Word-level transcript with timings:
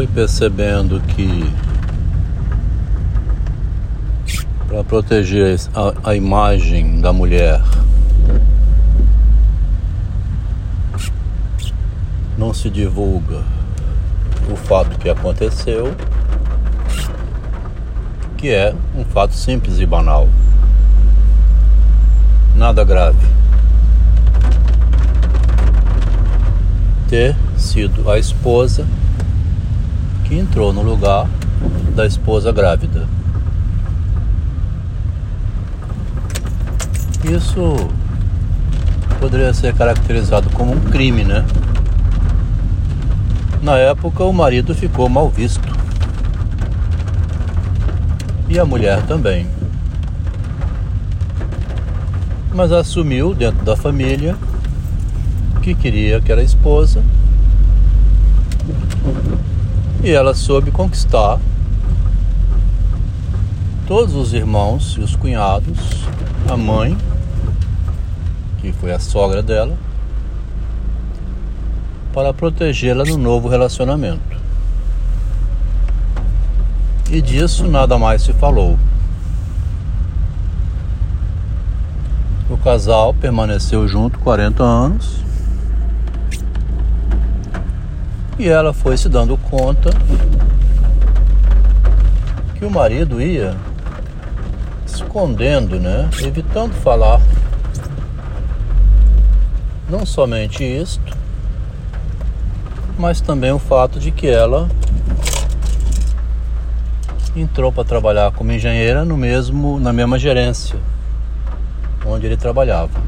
fui 0.00 0.06
percebendo 0.06 0.98
que 0.98 1.52
para 4.66 4.82
proteger 4.82 5.60
a, 5.74 6.10
a 6.10 6.14
imagem 6.14 7.02
da 7.02 7.12
mulher 7.12 7.60
não 12.38 12.54
se 12.54 12.70
divulga 12.70 13.42
o 14.50 14.56
fato 14.56 14.98
que 14.98 15.10
aconteceu, 15.10 15.94
que 18.38 18.48
é 18.48 18.74
um 18.96 19.04
fato 19.04 19.34
simples 19.34 19.80
e 19.80 19.84
banal. 19.84 20.30
Nada 22.56 22.84
grave. 22.84 23.26
Ter 27.06 27.36
sido 27.58 28.10
a 28.10 28.18
esposa 28.18 28.86
que 30.30 30.38
entrou 30.38 30.72
no 30.72 30.80
lugar 30.80 31.26
da 31.96 32.06
esposa 32.06 32.52
grávida. 32.52 33.04
Isso 37.24 37.74
poderia 39.18 39.52
ser 39.52 39.74
caracterizado 39.74 40.48
como 40.50 40.72
um 40.72 40.78
crime, 40.78 41.24
né? 41.24 41.44
Na 43.60 43.76
época, 43.76 44.22
o 44.22 44.32
marido 44.32 44.72
ficou 44.72 45.08
mal 45.08 45.28
visto. 45.28 45.68
E 48.48 48.56
a 48.56 48.64
mulher 48.64 49.04
também. 49.06 49.48
Mas 52.54 52.70
assumiu 52.70 53.34
dentro 53.34 53.64
da 53.64 53.76
família 53.76 54.36
que 55.60 55.74
queria 55.74 56.20
que 56.20 56.30
era 56.30 56.40
esposa. 56.40 57.02
E 60.02 60.10
ela 60.10 60.34
soube 60.34 60.70
conquistar 60.70 61.38
todos 63.86 64.14
os 64.14 64.32
irmãos 64.32 64.96
e 64.98 65.00
os 65.00 65.14
cunhados, 65.14 66.06
a 66.48 66.56
mãe, 66.56 66.96
que 68.58 68.72
foi 68.72 68.92
a 68.92 68.98
sogra 68.98 69.42
dela, 69.42 69.76
para 72.14 72.32
protegê-la 72.32 73.04
no 73.04 73.18
novo 73.18 73.46
relacionamento. 73.46 74.40
E 77.10 77.20
disso 77.20 77.68
nada 77.68 77.98
mais 77.98 78.22
se 78.22 78.32
falou. 78.32 78.78
O 82.48 82.56
casal 82.56 83.12
permaneceu 83.12 83.86
junto 83.86 84.18
40 84.20 84.62
anos 84.62 85.29
e 88.40 88.48
ela 88.48 88.72
foi 88.72 88.96
se 88.96 89.06
dando 89.06 89.36
conta 89.36 89.90
que 92.54 92.64
o 92.64 92.70
marido 92.70 93.20
ia 93.20 93.54
escondendo, 94.86 95.78
né? 95.78 96.08
Evitando 96.22 96.72
falar. 96.72 97.20
Não 99.90 100.06
somente 100.06 100.64
isto, 100.64 101.14
mas 102.98 103.20
também 103.20 103.52
o 103.52 103.58
fato 103.58 103.98
de 103.98 104.10
que 104.10 104.26
ela 104.26 104.68
entrou 107.36 107.70
para 107.70 107.84
trabalhar 107.84 108.32
como 108.32 108.52
engenheira 108.52 109.04
no 109.04 109.16
mesmo 109.16 109.78
na 109.78 109.92
mesma 109.92 110.18
gerência 110.18 110.78
onde 112.06 112.26
ele 112.26 112.36
trabalhava. 112.38 113.00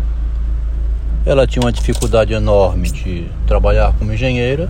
Ela 1.25 1.47
tinha 1.47 1.63
uma 1.65 1.73
dificuldade 1.73 2.35
enorme 2.35 2.91
de 2.91 3.29
trabalhar 3.47 3.95
como 3.99 4.13
engenheira. 4.13 4.69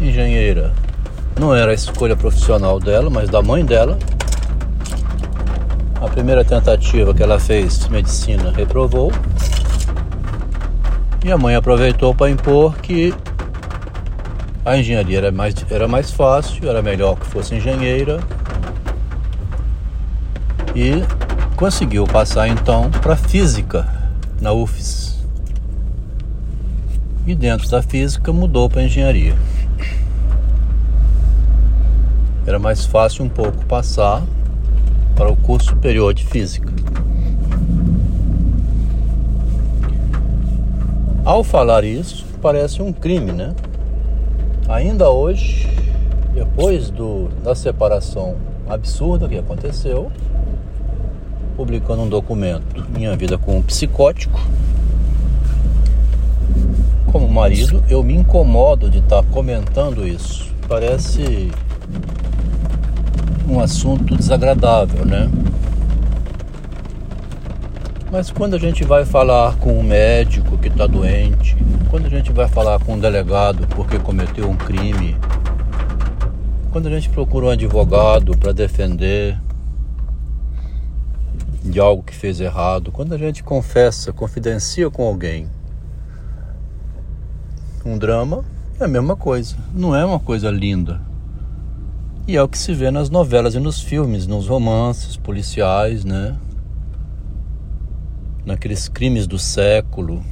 Engenheira 0.00 0.72
não 1.38 1.54
era 1.54 1.70
a 1.70 1.74
escolha 1.74 2.14
profissional 2.14 2.78
dela, 2.78 3.10
mas 3.10 3.28
da 3.28 3.42
mãe 3.42 3.64
dela. 3.64 3.98
A 6.00 6.08
primeira 6.08 6.44
tentativa 6.44 7.14
que 7.14 7.22
ela 7.22 7.38
fez, 7.38 7.88
medicina, 7.88 8.52
reprovou. 8.52 9.12
E 11.24 11.30
a 11.30 11.38
mãe 11.38 11.54
aproveitou 11.54 12.14
para 12.14 12.30
impor 12.30 12.76
que 12.78 13.14
a 14.64 14.76
engenharia 14.76 15.18
era 15.18 15.32
mais, 15.32 15.54
era 15.70 15.88
mais 15.88 16.10
fácil, 16.10 16.68
era 16.68 16.82
melhor 16.82 17.16
que 17.16 17.26
fosse 17.26 17.54
engenheira. 17.54 18.20
E 20.74 21.02
conseguiu 21.56 22.04
passar 22.04 22.48
então 22.48 22.90
para 22.90 23.16
física 23.16 23.86
na 24.40 24.52
UFES. 24.52 25.24
E 27.26 27.34
dentro 27.34 27.68
da 27.68 27.82
física 27.82 28.32
mudou 28.32 28.68
para 28.68 28.82
engenharia. 28.82 29.34
Era 32.52 32.58
mais 32.58 32.84
fácil 32.84 33.24
um 33.24 33.30
pouco 33.30 33.64
passar 33.64 34.22
para 35.16 35.32
o 35.32 35.34
curso 35.34 35.70
superior 35.70 36.12
de 36.12 36.26
física. 36.26 36.70
Ao 41.24 41.42
falar 41.42 41.82
isso, 41.82 42.26
parece 42.42 42.82
um 42.82 42.92
crime, 42.92 43.32
né? 43.32 43.54
Ainda 44.68 45.08
hoje, 45.08 45.66
depois 46.34 46.90
do, 46.90 47.28
da 47.42 47.54
separação 47.54 48.36
absurda 48.68 49.26
que 49.26 49.38
aconteceu, 49.38 50.12
publicando 51.56 52.02
um 52.02 52.08
documento 52.10 52.86
Minha 52.90 53.16
Vida 53.16 53.38
com 53.38 53.56
um 53.56 53.62
Psicótico, 53.62 54.38
como 57.10 57.26
marido, 57.28 57.82
eu 57.88 58.02
me 58.02 58.12
incomodo 58.12 58.90
de 58.90 58.98
estar 58.98 59.22
comentando 59.22 60.06
isso. 60.06 60.52
Parece 60.68 61.50
um 63.52 63.60
assunto 63.60 64.16
desagradável, 64.16 65.04
né? 65.04 65.30
Mas 68.10 68.30
quando 68.30 68.54
a 68.54 68.58
gente 68.58 68.82
vai 68.82 69.04
falar 69.04 69.56
com 69.56 69.78
um 69.78 69.82
médico 69.82 70.56
que 70.56 70.68
está 70.68 70.86
doente, 70.86 71.56
quando 71.90 72.06
a 72.06 72.08
gente 72.08 72.32
vai 72.32 72.48
falar 72.48 72.78
com 72.80 72.94
um 72.94 72.98
delegado 72.98 73.66
porque 73.68 73.98
cometeu 73.98 74.48
um 74.48 74.56
crime, 74.56 75.16
quando 76.70 76.88
a 76.88 76.90
gente 76.90 77.10
procura 77.10 77.46
um 77.46 77.50
advogado 77.50 78.36
para 78.38 78.52
defender 78.52 79.38
de 81.62 81.78
algo 81.78 82.02
que 82.02 82.14
fez 82.14 82.40
errado, 82.40 82.90
quando 82.90 83.14
a 83.14 83.18
gente 83.18 83.42
confessa, 83.42 84.12
confidencia 84.12 84.90
com 84.90 85.06
alguém 85.06 85.46
um 87.84 87.98
drama, 87.98 88.44
é 88.80 88.84
a 88.84 88.88
mesma 88.88 89.14
coisa. 89.14 89.56
Não 89.74 89.94
é 89.94 90.04
uma 90.04 90.18
coisa 90.18 90.50
linda. 90.50 91.11
E 92.26 92.36
é 92.36 92.42
o 92.42 92.48
que 92.48 92.58
se 92.58 92.72
vê 92.72 92.90
nas 92.90 93.10
novelas 93.10 93.54
e 93.54 93.58
nos 93.58 93.80
filmes, 93.80 94.26
nos 94.26 94.46
romances 94.46 95.16
policiais, 95.16 96.04
né? 96.04 96.36
naqueles 98.44 98.88
crimes 98.88 99.26
do 99.26 99.38
século. 99.38 100.22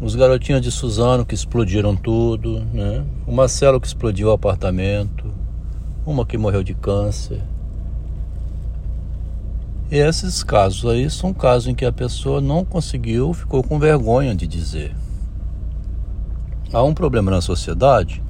Os 0.00 0.14
garotinhos 0.14 0.62
de 0.62 0.70
Suzano 0.70 1.26
que 1.26 1.34
explodiram 1.34 1.94
tudo, 1.94 2.60
né? 2.72 3.04
O 3.26 3.32
Marcelo 3.32 3.80
que 3.80 3.86
explodiu 3.86 4.28
o 4.28 4.32
apartamento, 4.32 5.32
uma 6.06 6.24
que 6.24 6.38
morreu 6.38 6.62
de 6.62 6.74
câncer. 6.74 7.42
E 9.90 9.96
esses 9.96 10.42
casos 10.42 10.88
aí 10.90 11.10
são 11.10 11.34
casos 11.34 11.68
em 11.68 11.74
que 11.74 11.84
a 11.84 11.92
pessoa 11.92 12.40
não 12.40 12.64
conseguiu, 12.64 13.34
ficou 13.34 13.62
com 13.62 13.78
vergonha 13.78 14.34
de 14.34 14.46
dizer. 14.46 14.94
Há 16.72 16.82
um 16.82 16.94
problema 16.94 17.30
na 17.30 17.40
sociedade 17.40 18.22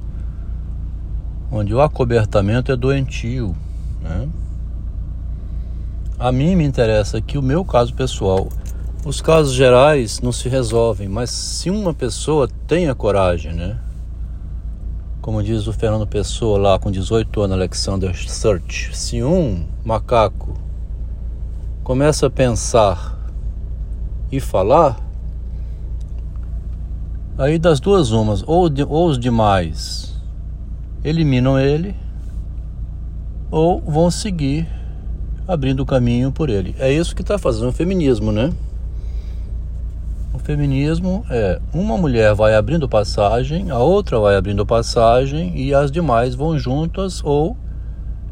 onde 1.51 1.73
o 1.73 1.81
acobertamento 1.81 2.71
é 2.71 2.75
doentio, 2.75 3.55
né? 4.01 4.29
A 6.17 6.31
mim 6.31 6.55
me 6.55 6.63
interessa 6.63 7.19
que 7.19 7.37
o 7.37 7.41
meu 7.41 7.65
caso 7.65 7.93
pessoal, 7.93 8.47
os 9.03 9.21
casos 9.21 9.53
gerais 9.53 10.21
não 10.21 10.31
se 10.31 10.47
resolvem, 10.47 11.09
mas 11.09 11.29
se 11.29 11.69
uma 11.69 11.93
pessoa 11.93 12.47
tem 12.67 12.87
a 12.87 12.95
coragem, 12.95 13.53
né? 13.53 13.77
Como 15.19 15.43
diz 15.43 15.67
o 15.67 15.73
Fernando 15.73 16.07
Pessoa 16.07 16.57
lá 16.57 16.79
com 16.79 16.89
18 16.89 17.41
anos, 17.41 17.57
Alexander 17.57 18.15
Search, 18.15 18.95
se 18.95 19.21
um 19.21 19.65
macaco 19.83 20.55
começa 21.83 22.27
a 22.27 22.29
pensar 22.29 23.19
e 24.31 24.39
falar, 24.39 24.99
aí 27.37 27.59
das 27.59 27.79
duas 27.79 28.11
umas, 28.11 28.43
ou, 28.47 28.69
de, 28.69 28.83
ou 28.83 29.07
os 29.09 29.19
demais 29.19 30.10
eliminam 31.03 31.59
ele, 31.59 31.95
ou 33.49 33.81
vão 33.81 34.09
seguir 34.09 34.67
abrindo 35.47 35.81
o 35.81 35.85
caminho 35.85 36.31
por 36.31 36.49
ele. 36.49 36.75
É 36.79 36.91
isso 36.91 37.15
que 37.15 37.21
está 37.21 37.37
fazendo 37.37 37.69
o 37.69 37.73
feminismo, 37.73 38.31
né? 38.31 38.51
O 40.33 40.39
feminismo 40.39 41.25
é 41.29 41.59
uma 41.73 41.97
mulher 41.97 42.33
vai 42.33 42.55
abrindo 42.55 42.87
passagem, 42.87 43.69
a 43.69 43.79
outra 43.79 44.19
vai 44.19 44.35
abrindo 44.35 44.65
passagem 44.65 45.57
e 45.59 45.73
as 45.73 45.91
demais 45.91 46.35
vão 46.35 46.57
juntas 46.57 47.21
ou 47.23 47.57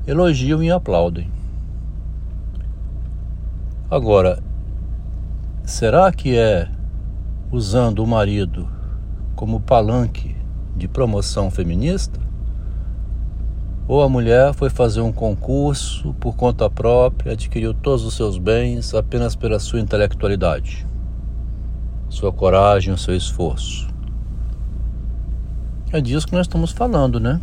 elogiam 0.07 0.63
e 0.63 0.71
aplaudem. 0.71 1.29
Agora, 3.91 4.41
será 5.65 6.11
que 6.11 6.37
é 6.37 6.69
usando 7.51 7.99
o 7.99 8.07
marido 8.07 8.67
como 9.35 9.59
palanque 9.59 10.35
de 10.77 10.87
promoção 10.87 11.51
feminista, 11.51 12.19
ou 13.89 14.03
a 14.03 14.07
mulher 14.07 14.53
foi 14.53 14.69
fazer 14.69 15.01
um 15.01 15.11
concurso 15.11 16.13
por 16.19 16.35
conta 16.35 16.69
própria, 16.69 17.33
adquiriu 17.33 17.73
todos 17.73 18.05
os 18.05 18.13
seus 18.13 18.37
bens 18.37 18.93
apenas 18.93 19.35
pela 19.35 19.57
sua 19.57 19.79
intelectualidade, 19.79 20.85
sua 22.07 22.31
coragem, 22.31 22.93
o 22.93 22.97
seu 22.99 23.15
esforço. 23.15 23.89
É 25.91 25.99
disso 25.99 26.27
que 26.27 26.33
nós 26.33 26.45
estamos 26.45 26.71
falando, 26.71 27.19
né? 27.19 27.41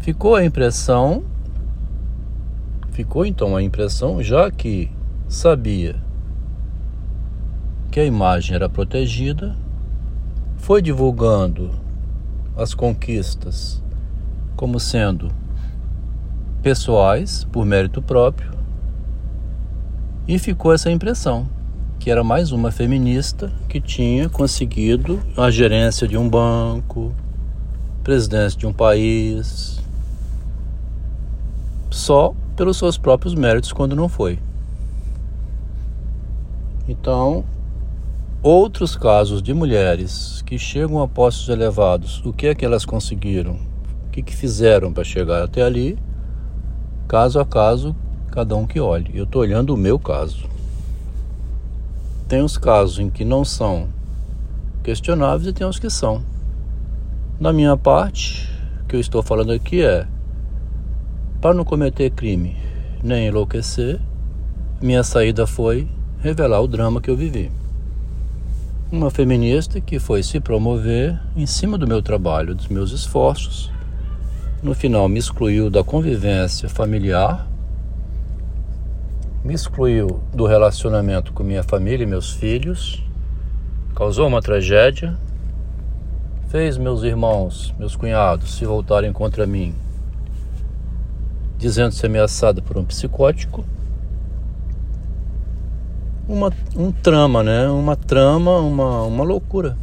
Ficou 0.00 0.34
a 0.34 0.42
impressão, 0.42 1.22
ficou 2.92 3.26
então 3.26 3.54
a 3.54 3.62
impressão, 3.62 4.22
já 4.22 4.50
que 4.50 4.90
sabia 5.28 5.96
que 7.90 8.00
a 8.00 8.06
imagem 8.06 8.54
era 8.54 8.70
protegida, 8.70 9.54
foi 10.56 10.80
divulgando 10.80 11.72
as 12.56 12.72
conquistas 12.72 13.82
como 14.60 14.78
sendo 14.78 15.32
pessoais, 16.60 17.44
por 17.44 17.64
mérito 17.64 18.02
próprio, 18.02 18.50
e 20.28 20.38
ficou 20.38 20.74
essa 20.74 20.90
impressão 20.90 21.48
que 21.98 22.10
era 22.10 22.22
mais 22.22 22.52
uma 22.52 22.70
feminista 22.70 23.50
que 23.70 23.80
tinha 23.80 24.28
conseguido 24.28 25.18
a 25.34 25.50
gerência 25.50 26.06
de 26.06 26.18
um 26.18 26.28
banco, 26.28 27.14
presidência 28.04 28.58
de 28.58 28.66
um 28.66 28.72
país, 28.72 29.82
só 31.90 32.34
pelos 32.54 32.76
seus 32.76 32.98
próprios 32.98 33.34
méritos 33.34 33.72
quando 33.72 33.96
não 33.96 34.10
foi. 34.10 34.38
Então, 36.86 37.46
outros 38.42 38.94
casos 38.94 39.42
de 39.42 39.54
mulheres 39.54 40.42
que 40.42 40.58
chegam 40.58 41.00
a 41.00 41.08
postos 41.08 41.48
elevados, 41.48 42.22
o 42.26 42.32
que 42.34 42.48
é 42.48 42.54
que 42.54 42.66
elas 42.66 42.84
conseguiram? 42.84 43.69
O 44.10 44.12
que, 44.12 44.22
que 44.22 44.34
fizeram 44.34 44.92
para 44.92 45.04
chegar 45.04 45.44
até 45.44 45.62
ali? 45.62 45.96
Caso 47.06 47.38
a 47.38 47.46
caso, 47.46 47.94
cada 48.32 48.56
um 48.56 48.66
que 48.66 48.80
olhe. 48.80 49.12
Eu 49.14 49.22
estou 49.22 49.42
olhando 49.42 49.72
o 49.72 49.76
meu 49.76 50.00
caso. 50.00 50.48
Tem 52.26 52.42
os 52.42 52.58
casos 52.58 52.98
em 52.98 53.08
que 53.08 53.24
não 53.24 53.44
são 53.44 53.86
questionáveis 54.82 55.46
e 55.46 55.52
tem 55.52 55.64
os 55.64 55.78
que 55.78 55.88
são. 55.88 56.24
Da 57.40 57.52
minha 57.52 57.76
parte, 57.76 58.52
o 58.82 58.88
que 58.88 58.96
eu 58.96 59.00
estou 59.00 59.22
falando 59.22 59.52
aqui 59.52 59.80
é 59.80 60.08
para 61.40 61.54
não 61.54 61.64
cometer 61.64 62.10
crime 62.10 62.56
nem 63.04 63.28
enlouquecer, 63.28 64.00
minha 64.82 65.04
saída 65.04 65.46
foi 65.46 65.88
revelar 66.18 66.60
o 66.60 66.66
drama 66.66 67.00
que 67.00 67.08
eu 67.08 67.16
vivi. 67.16 67.48
Uma 68.90 69.08
feminista 69.08 69.80
que 69.80 70.00
foi 70.00 70.24
se 70.24 70.40
promover 70.40 71.16
em 71.36 71.46
cima 71.46 71.78
do 71.78 71.86
meu 71.86 72.02
trabalho, 72.02 72.56
dos 72.56 72.66
meus 72.66 72.90
esforços. 72.90 73.70
No 74.62 74.74
final, 74.74 75.08
me 75.08 75.18
excluiu 75.18 75.70
da 75.70 75.82
convivência 75.82 76.68
familiar 76.68 77.50
me 79.42 79.54
excluiu 79.54 80.20
do 80.34 80.44
relacionamento 80.44 81.32
com 81.32 81.42
minha 81.42 81.62
família 81.62 82.04
e 82.04 82.06
meus 82.06 82.30
filhos, 82.30 83.02
causou 83.94 84.28
uma 84.28 84.42
tragédia, 84.42 85.16
fez 86.48 86.76
meus 86.76 87.02
irmãos, 87.02 87.74
meus 87.78 87.96
cunhados 87.96 88.54
se 88.54 88.66
voltarem 88.66 89.12
contra 89.14 89.46
mim, 89.46 89.74
dizendo-se 91.56 92.04
ameaçado 92.04 92.62
por 92.62 92.76
um 92.76 92.84
psicótico. 92.84 93.64
Uma, 96.28 96.52
um 96.76 96.92
trama, 96.92 97.42
né? 97.42 97.66
Uma 97.68 97.96
trama, 97.96 98.58
uma, 98.58 99.02
uma 99.04 99.24
loucura. 99.24 99.76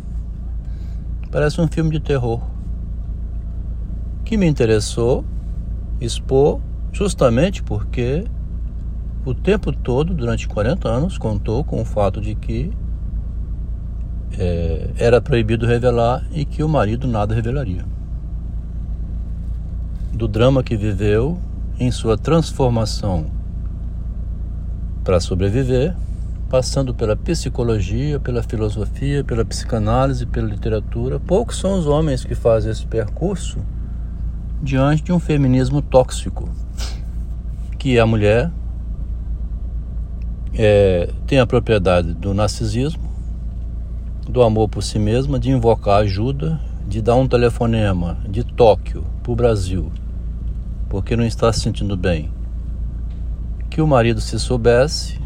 Parece 1.31 1.59
um 1.59 1.67
filme 1.67 1.89
de 1.89 1.99
terror. 1.99 2.41
Que 4.27 4.35
me 4.35 4.45
interessou 4.45 5.23
expor 6.01 6.59
justamente 6.91 7.63
porque 7.63 8.25
o 9.23 9.33
tempo 9.33 9.71
todo, 9.71 10.13
durante 10.13 10.49
40 10.49 10.85
anos, 10.85 11.17
contou 11.17 11.63
com 11.63 11.81
o 11.81 11.85
fato 11.85 12.19
de 12.19 12.35
que 12.35 12.69
é, 14.37 14.89
era 14.97 15.21
proibido 15.21 15.65
revelar 15.65 16.27
e 16.33 16.43
que 16.43 16.61
o 16.61 16.67
marido 16.67 17.07
nada 17.07 17.33
revelaria. 17.33 17.85
Do 20.11 20.27
drama 20.27 20.61
que 20.61 20.75
viveu 20.75 21.39
em 21.79 21.89
sua 21.89 22.17
transformação 22.17 23.27
para 25.05 25.21
sobreviver, 25.21 25.95
passando 26.49 26.93
pela 26.93 27.15
psicologia, 27.15 28.19
pela 28.19 28.43
filosofia, 28.43 29.23
pela 29.23 29.45
psicanálise, 29.45 30.25
pela 30.25 30.49
literatura. 30.49 31.17
Poucos 31.17 31.57
são 31.57 31.79
os 31.79 31.87
homens 31.87 32.25
que 32.25 32.35
fazem 32.35 32.69
esse 32.69 32.85
percurso 32.85 33.59
diante 34.61 35.03
de 35.03 35.11
um 35.11 35.19
feminismo 35.19 35.81
tóxico, 35.81 36.49
que 37.77 37.99
a 37.99 38.05
mulher 38.05 38.51
é, 40.53 41.09
tem 41.27 41.39
a 41.39 41.45
propriedade 41.45 42.13
do 42.13 42.33
narcisismo, 42.33 43.07
do 44.27 44.41
amor 44.41 44.67
por 44.67 44.81
si 44.81 44.99
mesma, 44.99 45.39
de 45.39 45.51
invocar 45.51 46.01
ajuda, 46.01 46.59
de 46.87 47.01
dar 47.01 47.15
um 47.15 47.27
telefonema 47.27 48.17
de 48.27 48.43
Tóquio 48.43 49.03
para 49.21 49.31
o 49.31 49.35
Brasil, 49.35 49.91
porque 50.89 51.15
não 51.15 51.25
está 51.25 51.51
se 51.53 51.61
sentindo 51.61 51.95
bem. 51.95 52.31
Que 53.69 53.81
o 53.81 53.87
marido, 53.87 54.19
se 54.19 54.39
soubesse 54.39 55.19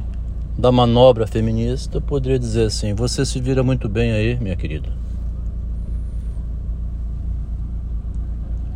da 0.58 0.72
manobra 0.72 1.26
feminista, 1.26 2.02
poderia 2.02 2.38
dizer 2.38 2.66
assim: 2.66 2.94
Você 2.94 3.26
se 3.26 3.40
vira 3.40 3.64
muito 3.64 3.88
bem 3.88 4.12
aí, 4.12 4.38
minha 4.40 4.56
querida. 4.56 4.90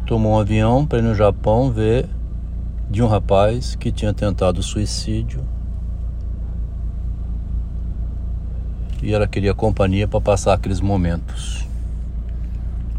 Tomou 0.06 0.34
um 0.34 0.40
avião 0.40 0.86
para 0.86 1.00
ir 1.00 1.02
no 1.02 1.16
Japão 1.16 1.72
ver 1.72 2.08
de 2.90 3.02
um 3.02 3.08
rapaz 3.08 3.76
que 3.76 3.92
tinha 3.92 4.14
tentado 4.14 4.62
suicídio 4.62 5.44
e 9.02 9.14
ela 9.14 9.28
queria 9.28 9.54
companhia 9.54 10.08
para 10.08 10.20
passar 10.20 10.54
aqueles 10.54 10.82
momentos. 10.82 11.66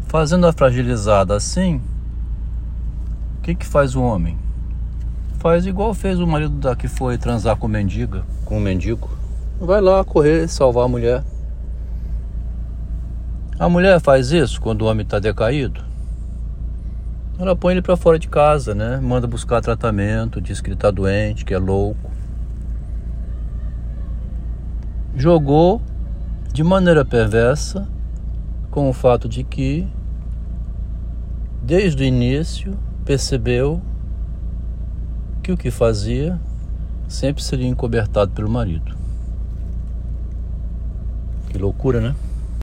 Fazendo 0.07 0.47
a 0.47 0.53
fragilizada 0.53 1.35
assim, 1.35 1.81
o 3.37 3.41
que, 3.41 3.55
que 3.55 3.65
faz 3.65 3.95
o 3.95 4.01
homem? 4.01 4.37
Faz 5.39 5.65
igual 5.65 5.93
fez 5.93 6.19
o 6.19 6.25
marido 6.25 6.55
da 6.55 6.75
que 6.75 6.87
foi 6.87 7.17
transar 7.17 7.57
com 7.57 7.67
mendiga, 7.67 8.23
com 8.45 8.57
um 8.57 8.61
mendigo. 8.61 9.09
Vai 9.59 9.81
lá 9.81 10.03
correr, 10.03 10.47
salvar 10.47 10.85
a 10.85 10.87
mulher. 10.87 11.23
A 13.59 13.67
mulher 13.67 13.99
faz 13.99 14.31
isso 14.31 14.61
quando 14.61 14.83
o 14.83 14.85
homem 14.85 15.03
está 15.03 15.19
decaído. 15.19 15.86
Ela 17.39 17.55
põe 17.55 17.73
ele 17.73 17.81
para 17.81 17.95
fora 17.95 18.17
de 18.17 18.27
casa, 18.27 18.73
né? 18.73 18.99
Manda 18.99 19.27
buscar 19.27 19.61
tratamento, 19.61 20.41
diz 20.41 20.59
que 20.59 20.67
ele 20.67 20.75
está 20.75 20.89
doente, 20.89 21.45
que 21.45 21.53
é 21.53 21.57
louco. 21.57 22.17
jogou 25.17 25.81
de 26.53 26.63
maneira 26.63 27.03
perversa 27.03 27.87
com 28.69 28.87
o 28.87 28.93
fato 28.93 29.27
de 29.27 29.43
que, 29.43 29.87
desde 31.63 32.03
o 32.03 32.05
início, 32.05 32.77
percebeu 33.03 33.81
que 35.41 35.51
o 35.51 35.57
que 35.57 35.71
fazia 35.71 36.39
sempre 37.07 37.41
seria 37.41 37.67
encobertado 37.67 38.31
pelo 38.31 38.49
marido. 38.49 38.95
Que 41.49 41.57
loucura, 41.57 41.99
né? 41.99 42.15